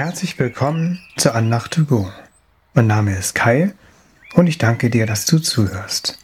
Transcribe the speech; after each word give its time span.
Herzlich 0.00 0.38
willkommen 0.38 1.00
zur 1.16 1.34
Andacht 1.34 1.72
to 1.72 1.84
go. 1.84 2.08
Mein 2.72 2.86
Name 2.86 3.16
ist 3.16 3.34
Kai 3.34 3.72
und 4.34 4.46
ich 4.46 4.56
danke 4.56 4.90
dir, 4.90 5.06
dass 5.06 5.26
du 5.26 5.40
zuhörst. 5.40 6.20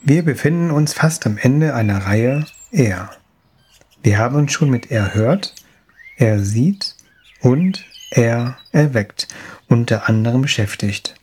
Wir 0.00 0.24
befinden 0.24 0.70
uns 0.70 0.92
fast 0.92 1.26
am 1.26 1.36
Ende 1.36 1.74
einer 1.74 2.06
Reihe 2.06 2.46
Er. 2.70 3.10
Wir 4.04 4.18
haben 4.18 4.36
uns 4.36 4.52
schon 4.52 4.70
mit 4.70 4.92
Er 4.92 5.12
hört, 5.12 5.56
Er 6.18 6.38
sieht 6.38 6.94
und 7.40 7.84
Er 8.12 8.58
erweckt 8.70 9.26
unter 9.66 10.08
anderem 10.08 10.42
beschäftigt. 10.42 11.16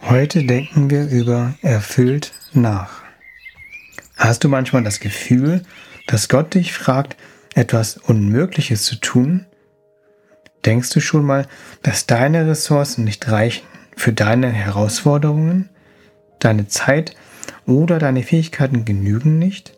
Heute 0.00 0.42
denken 0.42 0.90
wir 0.90 1.06
über 1.06 1.54
erfüllt 1.62 2.32
nach. 2.54 3.02
Hast 4.16 4.42
du 4.42 4.48
manchmal 4.48 4.82
das 4.82 4.98
Gefühl, 4.98 5.62
dass 6.08 6.28
Gott 6.28 6.54
dich 6.54 6.72
fragt, 6.72 7.16
etwas 7.54 7.98
Unmögliches 7.98 8.84
zu 8.84 8.96
tun? 8.96 9.46
Denkst 10.64 10.90
du 10.90 11.00
schon 11.00 11.24
mal, 11.24 11.46
dass 11.82 12.06
deine 12.06 12.46
Ressourcen 12.46 13.04
nicht 13.04 13.30
reichen 13.30 13.66
für 13.96 14.12
deine 14.12 14.48
Herausforderungen? 14.48 15.68
Deine 16.38 16.68
Zeit 16.68 17.14
oder 17.66 17.98
deine 17.98 18.22
Fähigkeiten 18.22 18.84
genügen 18.84 19.38
nicht? 19.38 19.76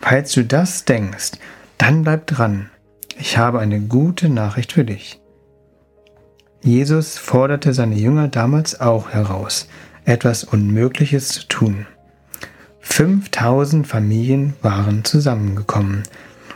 Falls 0.00 0.32
du 0.32 0.44
das 0.44 0.84
denkst, 0.84 1.32
dann 1.78 2.02
bleib 2.02 2.26
dran. 2.26 2.70
Ich 3.18 3.38
habe 3.38 3.60
eine 3.60 3.80
gute 3.80 4.28
Nachricht 4.28 4.72
für 4.72 4.84
dich. 4.84 5.20
Jesus 6.62 7.16
forderte 7.16 7.72
seine 7.72 7.96
Jünger 7.96 8.28
damals 8.28 8.80
auch 8.80 9.10
heraus, 9.10 9.68
etwas 10.04 10.44
Unmögliches 10.44 11.28
zu 11.28 11.48
tun. 11.48 11.86
5000 12.80 13.86
Familien 13.86 14.54
waren 14.62 15.04
zusammengekommen, 15.04 16.02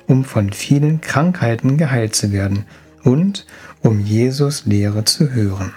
um 0.07 0.25
von 0.25 0.53
vielen 0.53 1.01
Krankheiten 1.01 1.77
geheilt 1.77 2.15
zu 2.15 2.33
werden 2.33 2.67
und 3.03 3.47
um 3.83 4.01
Jesus 4.01 4.67
Lehre 4.67 5.05
zu 5.05 5.31
hören. 5.33 5.73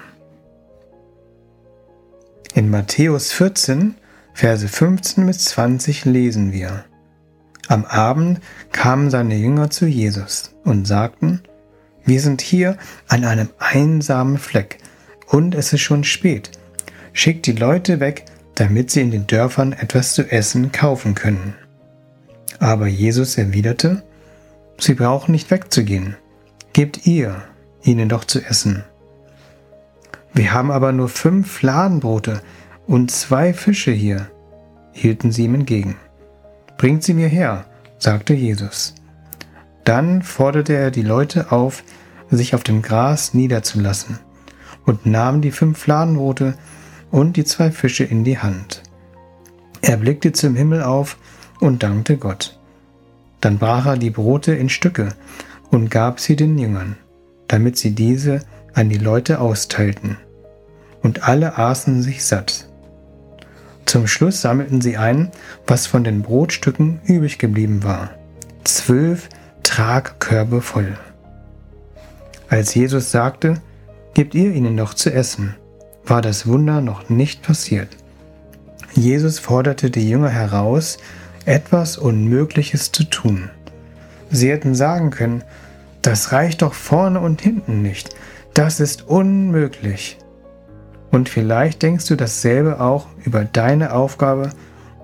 In 2.54 2.70
Matthäus 2.70 3.32
14, 3.32 3.96
Verse 4.34 4.68
15 4.68 5.26
bis 5.26 5.46
20 5.46 6.06
lesen 6.06 6.52
wir, 6.52 6.86
Am 7.68 7.86
Abend 7.86 8.42
kamen 8.72 9.10
seine 9.10 9.36
Jünger 9.36 9.70
zu 9.70 9.86
Jesus 9.86 10.54
und 10.64 10.86
sagten, 10.86 11.42
wir 12.06 12.20
sind 12.20 12.42
hier 12.42 12.78
an 13.08 13.24
einem 13.24 13.50
einsamen 13.60 14.38
Fleck 14.38 14.80
und 15.28 15.56
es 15.56 15.72
ist 15.72 15.82
schon 15.82 16.04
spät. 16.04 16.52
Schickt 17.14 17.46
die 17.46 17.54
Leute 17.54 18.00
weg, 18.00 18.26
damit 18.56 18.92
sie 18.92 19.02
in 19.02 19.12
den 19.12 19.28
Dörfern 19.28 19.74
etwas 19.74 20.14
zu 20.14 20.30
essen 20.30 20.72
kaufen 20.72 21.16
können. 21.16 21.56
Aber 22.60 22.88
Jesus 22.88 23.38
erwiderte, 23.38 24.04
Sie 24.80 24.96
brauchen 24.96 25.32
nicht 25.32 25.52
wegzugehen. 25.52 26.18
Gebt 26.74 27.06
ihr 27.06 27.44
ihnen 27.84 28.10
doch 28.10 28.26
zu 28.26 28.44
essen. 28.44 28.84
Wir 30.34 30.54
haben 30.54 30.72
aber 30.72 30.92
nur 30.92 31.08
fünf 31.08 31.52
Fladenbrote 31.52 32.42
und 32.88 33.12
zwei 33.12 33.54
Fische 33.54 33.92
hier, 33.92 34.32
hielten 34.92 35.32
sie 35.32 35.46
ihm 35.46 35.54
entgegen. 35.54 35.96
Bringt 36.80 37.04
sie 37.04 37.14
mir 37.14 37.28
her, 37.28 37.66
sagte 38.00 38.34
Jesus. 38.34 38.96
Dann 39.84 40.24
forderte 40.24 40.74
er 40.74 40.90
die 40.90 41.04
Leute 41.04 41.52
auf, 41.52 41.84
sich 42.32 42.56
auf 42.56 42.64
dem 42.64 42.82
Gras 42.82 43.36
niederzulassen 43.36 44.18
und 44.86 45.06
nahm 45.06 45.42
die 45.42 45.52
fünf 45.52 45.78
Fladenbrote 45.78 46.56
und 47.12 47.38
die 47.38 47.46
zwei 47.46 47.70
Fische 47.70 48.04
in 48.04 48.24
die 48.24 48.40
Hand. 48.40 48.82
Er 49.82 49.98
blickte 49.98 50.32
zum 50.32 50.56
Himmel 50.56 50.82
auf 50.82 51.18
und 51.60 51.84
dankte 51.84 52.18
Gott. 52.18 52.58
Dann 53.42 53.60
brach 53.60 53.86
er 53.86 53.98
die 53.98 54.10
Brote 54.10 54.56
in 54.56 54.70
Stücke 54.70 55.10
und 55.74 55.90
gab 55.90 56.20
sie 56.20 56.36
den 56.36 56.58
Jüngern, 56.58 56.96
damit 57.48 57.78
sie 57.78 57.92
diese 57.92 58.42
an 58.74 58.90
die 58.90 58.98
Leute 58.98 59.40
austeilten. 59.40 60.18
Und 61.02 61.28
alle 61.28 61.58
aßen 61.58 62.02
sich 62.02 62.24
satt. 62.24 62.68
Zum 63.86 64.08
Schluss 64.08 64.42
sammelten 64.42 64.82
sie 64.82 64.98
ein, 64.98 65.32
was 65.68 65.88
von 65.88 66.04
den 66.04 66.22
Brotstücken 66.22 67.02
übrig 67.06 67.38
geblieben 67.38 67.84
war. 67.84 68.12
Zwölf 68.64 69.28
Tragkörbe 69.64 70.62
voll. 70.62 70.98
Als 72.50 72.74
Jesus 72.74 73.12
sagte, 73.12 73.56
Gebt 74.14 74.36
ihr 74.36 74.54
ihnen 74.54 74.78
doch 74.78 74.94
zu 74.94 75.12
essen, 75.12 75.56
war 76.06 76.22
das 76.22 76.46
Wunder 76.46 76.82
noch 76.82 77.10
nicht 77.10 77.42
passiert. 77.42 77.98
Jesus 78.94 79.40
forderte 79.40 79.90
die 79.90 80.08
Jünger 80.08 80.30
heraus, 80.30 81.00
etwas 81.46 81.98
Unmögliches 81.98 82.92
zu 82.92 83.06
tun. 83.06 83.50
Sie 84.34 84.50
hätten 84.50 84.74
sagen 84.74 85.12
können, 85.12 85.44
das 86.02 86.32
reicht 86.32 86.64
doch 86.64 86.74
vorne 86.74 87.20
und 87.20 87.40
hinten 87.40 87.84
nicht, 87.84 88.10
das 88.56 88.80
ist 88.80 89.08
unmöglich. 89.08 90.18
Und 91.12 91.30
vielleicht 91.30 91.84
denkst 91.84 92.08
du 92.08 92.16
dasselbe 92.16 92.82
auch 92.82 93.06
über 93.24 93.46
deine 93.46 93.94
Aufgabe 93.94 94.50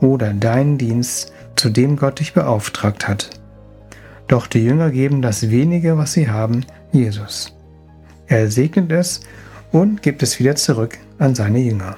oder 0.02 0.34
deinen 0.34 0.80
Dienst, 0.80 1.32
zu 1.56 1.70
dem 1.70 1.96
Gott 1.96 2.20
dich 2.20 2.34
beauftragt 2.34 3.08
hat. 3.08 3.30
Doch 4.28 4.48
die 4.48 4.64
Jünger 4.64 4.90
geben 4.90 5.22
das 5.22 5.52
wenige, 5.52 5.98
was 5.98 6.14
sie 6.14 6.30
haben, 6.30 6.66
Jesus. 6.92 7.56
Er 8.26 8.50
segnet 8.50 8.92
es 8.92 9.22
und 9.72 10.02
gibt 10.02 10.24
es 10.24 10.40
wieder 10.40 10.56
zurück 10.56 10.98
an 11.20 11.36
seine 11.36 11.60
Jünger. 11.60 11.98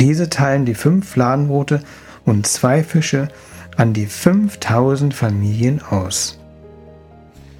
Diese 0.00 0.28
teilen 0.28 0.66
die 0.66 0.74
fünf 0.74 1.08
Fladenbrote 1.08 1.80
und 2.26 2.46
zwei 2.46 2.82
Fische 2.82 3.28
an 3.76 3.92
die 3.92 4.06
5000 4.06 5.14
Familien 5.14 5.82
aus. 5.82 6.38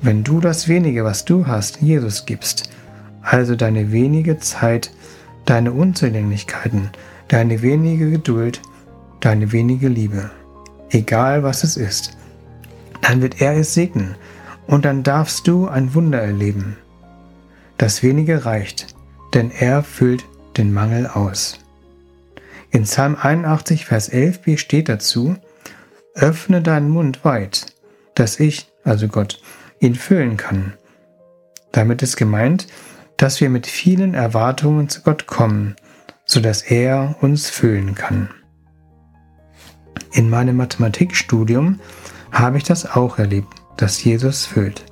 Wenn 0.03 0.23
du 0.23 0.41
das 0.41 0.69
wenige, 0.69 1.05
was 1.05 1.25
du 1.25 1.47
hast, 1.47 1.81
Jesus 1.81 2.27
gibst, 2.27 2.71
also 3.23 3.57
deine 3.57 3.91
wenige 3.91 4.39
Zeit, 4.39 4.91
deine 5.47 5.73
Unzulänglichkeiten, 5.73 6.91
deine 7.29 7.63
wenige 7.63 8.11
Geduld, 8.11 8.61
deine 9.21 9.53
wenige 9.53 9.89
Liebe, 9.89 10.31
egal 10.91 11.43
was 11.43 11.65
es 11.65 11.77
ist, 11.77 12.17
dann 13.01 13.23
wird 13.23 13.41
er 13.41 13.57
es 13.57 13.75
segnen 13.75 14.15
und 14.67 14.85
dann 14.85 15.03
darfst 15.03 15.47
du 15.47 15.69
ein 15.69 15.95
Wunder 15.95 16.21
erleben. 16.21 16.77
Das 17.79 18.03
wenige 18.03 18.45
reicht, 18.45 18.95
denn 19.35 19.51
er 19.51 19.83
füllt 19.83 20.25
den 20.57 20.73
Mangel 20.73 21.07
aus. 21.07 21.59
In 22.71 22.85
Psalm 22.85 23.17
81, 23.21 23.85
Vers 23.87 24.13
11b 24.13 24.59
steht 24.59 24.89
dazu, 24.89 25.37
Öffne 26.15 26.63
deinen 26.63 26.91
Mund 26.91 27.25
weit, 27.25 27.67
dass 28.15 28.39
ich, 28.39 28.71
also 28.85 29.09
Gott, 29.09 29.41
ihn 29.81 29.97
füllen 29.97 30.37
kann. 30.37 30.75
Damit 31.73 32.03
ist 32.03 32.17
gemeint, 32.17 32.69
dass 33.17 33.41
wir 33.41 33.51
mit 33.51 33.67
vielen 33.67 34.15
Erwartungen 34.15 34.89
zu 34.89 35.03
Gott 35.03 35.27
kommen, 35.27 35.75
so 36.25 36.41
dass 36.41 36.63
er 36.63 37.17
uns 37.21 37.51
füllen 37.51 37.95
kann. 37.95 38.31
In 40.13 40.31
meinem 40.31 40.57
Mathematikstudium 40.57 41.81
habe 42.31 42.59
ich 42.59 42.65
das 42.65 42.87
auch 42.87 43.19
erlebt, 43.19 43.53
dass 43.77 44.03
Jesus 44.03 44.47
füllt. 44.47 44.85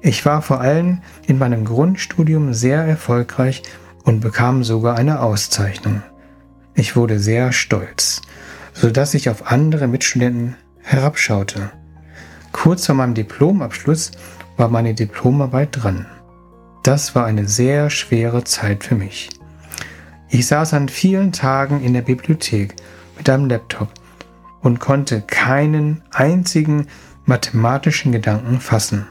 Ich 0.00 0.24
war 0.24 0.42
vor 0.42 0.60
allem 0.60 1.02
in 1.26 1.38
meinem 1.38 1.64
Grundstudium 1.64 2.54
sehr 2.54 2.82
erfolgreich 2.82 3.62
und 4.04 4.20
bekam 4.20 4.64
sogar 4.64 4.96
eine 4.96 5.20
Auszeichnung. 5.20 6.02
Ich 6.74 6.96
wurde 6.96 7.18
sehr 7.18 7.52
stolz, 7.52 8.22
so 8.74 8.90
dass 8.90 9.14
ich 9.14 9.30
auf 9.30 9.50
andere 9.50 9.86
Mitstudenten 9.86 10.56
herabschaute. 10.82 11.70
Kurz 12.52 12.86
vor 12.86 12.96
meinem 12.96 13.14
Diplomabschluss 13.14 14.10
war 14.56 14.68
meine 14.68 14.94
Diplomarbeit 14.94 15.70
dran. 15.72 16.06
Das 16.82 17.14
war 17.14 17.24
eine 17.24 17.48
sehr 17.48 17.88
schwere 17.88 18.44
Zeit 18.44 18.84
für 18.84 18.94
mich. 18.94 19.30
Ich 20.28 20.46
saß 20.46 20.74
an 20.74 20.88
vielen 20.88 21.32
Tagen 21.32 21.82
in 21.82 21.94
der 21.94 22.02
Bibliothek 22.02 22.74
mit 23.16 23.30
einem 23.30 23.48
Laptop 23.48 23.88
und 24.60 24.80
konnte 24.80 25.22
keinen 25.22 26.02
einzigen 26.10 26.88
mathematischen 27.24 28.12
Gedanken 28.12 28.60
fassen. 28.60 29.06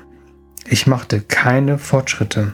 Ich 0.65 0.87
machte 0.87 1.21
keine 1.21 1.77
Fortschritte. 1.77 2.53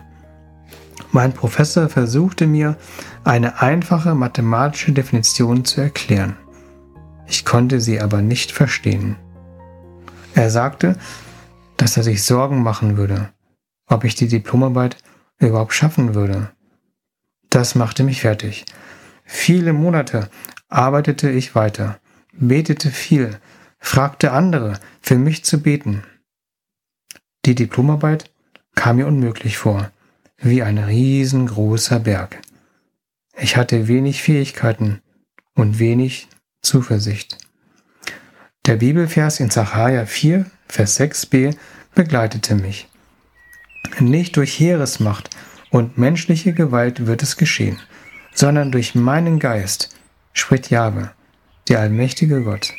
Mein 1.11 1.33
Professor 1.33 1.89
versuchte 1.89 2.45
mir 2.45 2.77
eine 3.23 3.61
einfache 3.61 4.15
mathematische 4.15 4.91
Definition 4.91 5.65
zu 5.65 5.81
erklären. 5.81 6.37
Ich 7.29 7.45
konnte 7.45 7.79
sie 7.79 8.01
aber 8.01 8.21
nicht 8.21 8.51
verstehen. 8.51 9.15
Er 10.33 10.49
sagte, 10.49 10.97
dass 11.77 11.95
er 11.95 12.03
sich 12.03 12.23
Sorgen 12.23 12.61
machen 12.61 12.97
würde, 12.97 13.29
ob 13.87 14.03
ich 14.03 14.15
die 14.15 14.27
Diplomarbeit 14.27 14.97
überhaupt 15.37 15.73
schaffen 15.73 16.15
würde. 16.15 16.51
Das 17.49 17.75
machte 17.75 18.03
mich 18.03 18.21
fertig. 18.21 18.65
Viele 19.23 19.73
Monate 19.73 20.29
arbeitete 20.67 21.29
ich 21.29 21.55
weiter 21.55 21.99
betete 22.39 22.89
viel, 22.89 23.39
fragte 23.79 24.31
andere, 24.31 24.79
für 25.01 25.15
mich 25.15 25.43
zu 25.43 25.61
beten. 25.61 26.03
Die 27.45 27.55
Diplomarbeit 27.55 28.31
kam 28.75 28.97
mir 28.97 29.07
unmöglich 29.07 29.57
vor, 29.57 29.91
wie 30.37 30.63
ein 30.63 30.77
riesengroßer 30.77 31.99
Berg. 31.99 32.39
Ich 33.37 33.57
hatte 33.57 33.87
wenig 33.87 34.21
Fähigkeiten 34.21 35.01
und 35.53 35.79
wenig 35.79 36.27
Zuversicht. 36.61 37.37
Der 38.65 38.75
Bibelvers 38.75 39.39
in 39.39 39.49
Sacharja 39.49 40.05
4, 40.05 40.45
Vers 40.67 40.99
6b 40.99 41.55
begleitete 41.95 42.55
mich. 42.55 42.87
Nicht 43.99 44.35
durch 44.35 44.59
Heeresmacht 44.59 45.29
und 45.71 45.97
menschliche 45.97 46.53
Gewalt 46.53 47.07
wird 47.07 47.23
es 47.23 47.37
geschehen, 47.37 47.79
sondern 48.33 48.71
durch 48.71 48.93
meinen 48.93 49.39
Geist, 49.39 49.95
spricht 50.33 50.69
Jahwe, 50.69 51.11
der 51.67 51.79
allmächtige 51.79 52.43
Gott. 52.43 52.73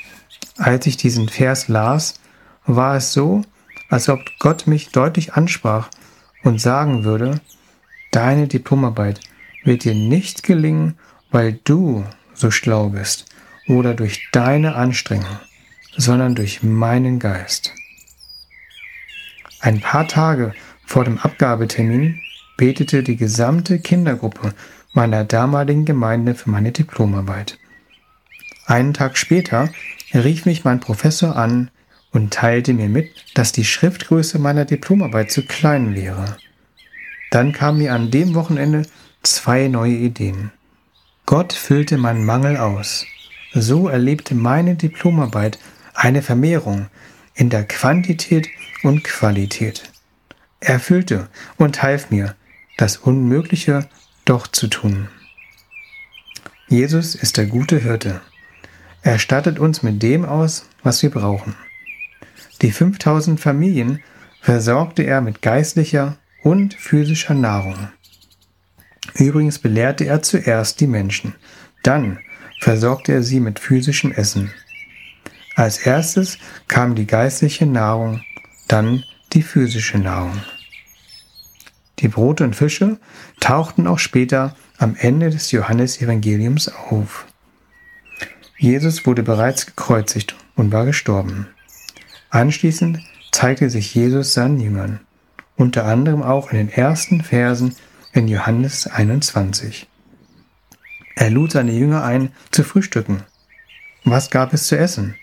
Als 0.58 0.86
ich 0.86 0.96
diesen 0.96 1.28
Vers 1.28 1.68
las, 1.68 2.20
war 2.66 2.96
es 2.96 3.12
so, 3.12 3.42
als 3.88 4.08
ob 4.08 4.20
Gott 4.38 4.66
mich 4.66 4.90
deutlich 4.90 5.32
ansprach 5.32 5.88
und 6.44 6.60
sagen 6.60 7.04
würde, 7.04 7.40
deine 8.12 8.46
Diplomarbeit 8.46 9.20
wird 9.64 9.84
dir 9.84 9.94
nicht 9.94 10.42
gelingen, 10.42 10.98
weil 11.30 11.58
du 11.64 12.04
so 12.34 12.50
schlau 12.50 12.90
bist 12.90 13.29
oder 13.70 13.94
durch 13.94 14.28
deine 14.32 14.74
Anstrengung, 14.74 15.38
sondern 15.96 16.34
durch 16.34 16.62
meinen 16.64 17.20
Geist. 17.20 17.72
Ein 19.60 19.80
paar 19.80 20.08
Tage 20.08 20.52
vor 20.84 21.04
dem 21.04 21.18
Abgabetermin 21.18 22.20
betete 22.56 23.04
die 23.04 23.16
gesamte 23.16 23.78
Kindergruppe 23.78 24.54
meiner 24.92 25.24
damaligen 25.24 25.84
Gemeinde 25.84 26.34
für 26.34 26.50
meine 26.50 26.72
Diplomarbeit. 26.72 27.58
Einen 28.66 28.92
Tag 28.92 29.16
später 29.16 29.68
rief 30.12 30.46
mich 30.46 30.64
mein 30.64 30.80
Professor 30.80 31.36
an 31.36 31.70
und 32.10 32.32
teilte 32.32 32.74
mir 32.74 32.88
mit, 32.88 33.12
dass 33.34 33.52
die 33.52 33.64
Schriftgröße 33.64 34.40
meiner 34.40 34.64
Diplomarbeit 34.64 35.30
zu 35.30 35.42
klein 35.42 35.94
wäre. 35.94 36.36
Dann 37.30 37.52
kamen 37.52 37.78
mir 37.78 37.94
an 37.94 38.10
dem 38.10 38.34
Wochenende 38.34 38.82
zwei 39.22 39.68
neue 39.68 39.94
Ideen. 39.94 40.50
Gott 41.24 41.52
füllte 41.52 41.98
meinen 41.98 42.24
Mangel 42.24 42.56
aus. 42.56 43.06
So 43.52 43.88
erlebte 43.88 44.34
meine 44.34 44.76
Diplomarbeit 44.76 45.58
eine 45.94 46.22
Vermehrung 46.22 46.86
in 47.34 47.50
der 47.50 47.64
Quantität 47.64 48.48
und 48.82 49.02
Qualität. 49.02 49.90
Er 50.60 50.78
füllte 50.78 51.28
und 51.56 51.82
half 51.82 52.10
mir, 52.10 52.36
das 52.76 52.96
Unmögliche 52.96 53.88
doch 54.24 54.46
zu 54.46 54.68
tun. 54.68 55.08
Jesus 56.68 57.14
ist 57.14 57.36
der 57.36 57.46
gute 57.46 57.78
Hirte. 57.78 58.20
Er 59.02 59.18
stattet 59.18 59.58
uns 59.58 59.82
mit 59.82 60.02
dem 60.02 60.24
aus, 60.24 60.66
was 60.82 61.02
wir 61.02 61.10
brauchen. 61.10 61.56
Die 62.62 62.70
5000 62.70 63.40
Familien 63.40 64.00
versorgte 64.40 65.02
er 65.02 65.20
mit 65.20 65.42
geistlicher 65.42 66.16
und 66.42 66.74
physischer 66.74 67.34
Nahrung. 67.34 67.88
Übrigens 69.14 69.58
belehrte 69.58 70.04
er 70.04 70.22
zuerst 70.22 70.80
die 70.80 70.86
Menschen, 70.86 71.34
dann 71.82 72.18
versorgte 72.60 73.12
er 73.12 73.22
sie 73.22 73.40
mit 73.40 73.58
physischem 73.58 74.12
Essen. 74.12 74.52
Als 75.56 75.78
erstes 75.78 76.38
kam 76.68 76.94
die 76.94 77.06
geistliche 77.06 77.66
Nahrung, 77.66 78.22
dann 78.68 79.04
die 79.32 79.42
physische 79.42 79.98
Nahrung. 79.98 80.40
Die 81.98 82.08
Brote 82.08 82.44
und 82.44 82.56
Fische 82.56 82.98
tauchten 83.40 83.86
auch 83.86 83.98
später 83.98 84.54
am 84.78 84.96
Ende 84.98 85.30
des 85.30 85.50
Johannesevangeliums 85.50 86.68
auf. 86.68 87.26
Jesus 88.56 89.06
wurde 89.06 89.22
bereits 89.22 89.66
gekreuzigt 89.66 90.36
und 90.54 90.72
war 90.72 90.84
gestorben. 90.84 91.48
Anschließend 92.30 93.00
zeigte 93.32 93.70
sich 93.70 93.94
Jesus 93.94 94.34
seinen 94.34 94.60
Jüngern, 94.60 95.00
unter 95.56 95.84
anderem 95.84 96.22
auch 96.22 96.52
in 96.52 96.58
den 96.58 96.68
ersten 96.70 97.22
Versen 97.22 97.74
in 98.12 98.28
Johannes 98.28 98.86
21. 98.86 99.88
Er 101.20 101.28
lud 101.28 101.52
seine 101.52 101.72
Jünger 101.72 102.02
ein, 102.02 102.32
zu 102.50 102.64
frühstücken. 102.64 103.24
Was 104.04 104.30
gab 104.30 104.54
es 104.54 104.68
zu 104.68 104.78
essen? 104.78 105.16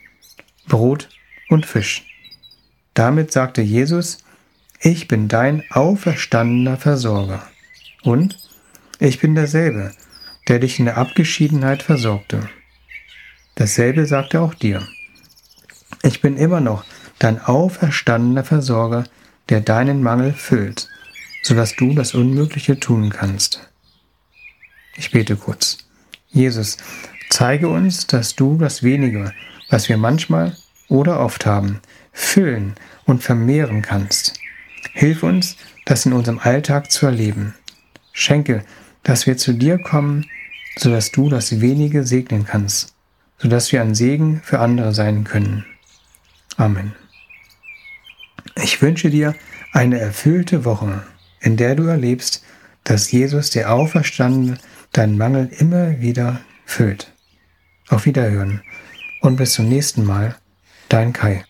Brot 0.68 1.10
und 1.50 1.66
Fisch. 1.66 2.06
Damit 2.94 3.32
sagte 3.32 3.64
Jesus, 3.64 4.20
ich 4.80 5.08
bin 5.08 5.28
dein 5.28 5.64
auferstandener 5.72 6.78
Versorger. 6.78 7.48
Und 8.04 8.38
ich 9.00 9.20
bin 9.20 9.34
derselbe, 9.34 9.92
der 10.48 10.60
dich 10.60 10.78
in 10.78 10.86
der 10.86 10.98
Abgeschiedenheit 10.98 11.82
versorgte. 11.82 12.48
Dasselbe 13.56 14.06
sagt 14.06 14.36
er 14.36 14.44
auch 14.44 14.54
dir. 14.54 14.88
Ich 16.04 16.22
bin 16.22 16.38
immer 16.38 16.62
noch 16.62 16.86
dein 17.18 17.42
auferstandener 17.44 18.44
Versorger, 18.44 19.06
der 19.50 19.62
deinen 19.62 20.04
Mangel 20.04 20.34
füllt, 20.34 20.90
sodass 21.42 21.76
du 21.76 21.96
das 21.96 22.14
Unmögliche 22.14 22.80
tun 22.80 23.10
kannst. 23.10 23.68
Ich 24.96 25.10
bete 25.10 25.36
kurz. 25.36 25.87
Jesus, 26.30 26.78
zeige 27.30 27.70
uns, 27.70 28.08
dass 28.08 28.36
du 28.36 28.58
das 28.58 28.84
Wenige, 28.84 29.34
was 29.70 29.90
wir 29.90 29.98
manchmal 29.98 30.56
oder 30.88 31.20
oft 31.20 31.46
haben, 31.46 31.80
füllen 32.12 32.76
und 33.06 33.24
vermehren 33.24 33.82
kannst. 33.82 34.40
Hilf 34.94 35.24
uns, 35.24 35.58
das 35.86 36.06
in 36.06 36.14
unserem 36.14 36.40
Alltag 36.40 36.92
zu 36.92 37.06
erleben. 37.06 37.56
Schenke, 38.12 38.64
dass 39.04 39.28
wir 39.28 39.38
zu 39.38 39.54
dir 39.54 39.78
kommen, 39.78 40.26
sodass 40.78 41.12
du 41.12 41.30
das 41.30 41.62
Wenige 41.62 42.04
segnen 42.06 42.46
kannst 42.46 42.98
sodass 43.38 43.72
wir 43.72 43.82
ein 43.82 43.96
Segen 43.96 44.42
für 44.44 44.60
andere 44.60 44.94
sein 44.94 45.24
können. 45.24 45.66
Amen. 46.58 46.94
Ich 48.56 48.82
wünsche 48.82 49.10
dir 49.10 49.36
eine 49.74 50.00
erfüllte 50.00 50.66
Woche, 50.66 51.04
in 51.40 51.58
der 51.58 51.76
du 51.76 51.84
erlebst, 51.84 52.44
dass 52.84 53.12
Jesus, 53.12 53.52
der 53.52 53.72
Auferstandene, 53.72 54.58
deinen 54.92 55.18
Mangel 55.18 55.50
immer 55.58 56.00
wieder 56.00 56.42
füllt. 56.66 57.14
Auf 57.90 58.06
Wiederhören 58.06 58.62
und 59.22 59.38
bis 59.38 59.54
zum 59.54 59.70
nächsten 59.70 60.06
Mal, 60.06 60.36
dein 60.90 61.14
Kai. 61.14 61.44